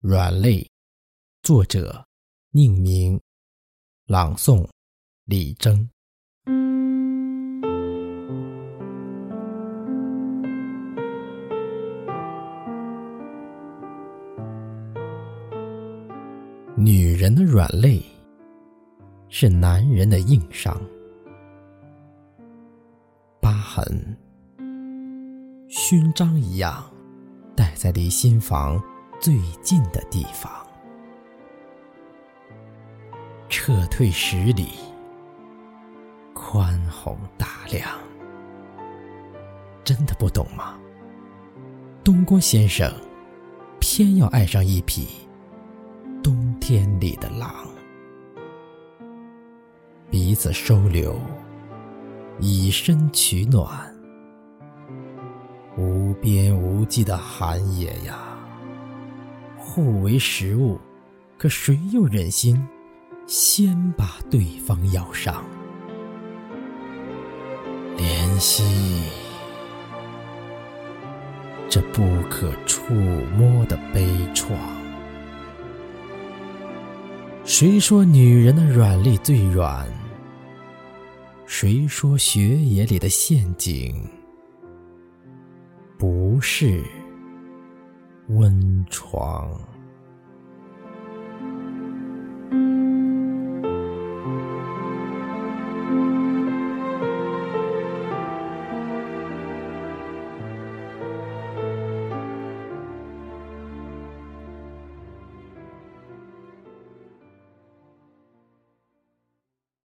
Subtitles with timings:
[0.00, 0.64] 软肋，
[1.42, 2.06] 作者
[2.52, 3.20] 宁明，
[4.06, 4.64] 朗诵
[5.24, 5.90] 李征。
[16.76, 18.00] 女人的软肋
[19.28, 20.80] 是男人的硬伤，
[23.40, 24.16] 疤痕
[25.68, 26.88] 勋章一样
[27.56, 28.80] 戴在离心房。
[29.20, 30.50] 最近的地方，
[33.48, 34.68] 撤退十里，
[36.32, 37.98] 宽宏大量，
[39.82, 40.78] 真的不懂吗？
[42.04, 42.88] 东郭先生
[43.80, 45.08] 偏要爱上一匹
[46.22, 47.66] 冬天里的狼，
[50.12, 51.20] 彼此收留，
[52.38, 53.68] 以身取暖，
[55.76, 58.37] 无边无际的寒野呀！
[59.78, 60.76] 互为食物，
[61.38, 62.60] 可谁又忍心
[63.28, 65.44] 先把对方咬伤？
[67.96, 68.64] 怜惜
[71.68, 74.48] 这不可触摸的悲怆。
[77.44, 79.88] 谁说女人的软肋最软？
[81.46, 83.94] 谁说血野里的陷阱
[85.96, 86.82] 不是？
[88.28, 89.77] 温床。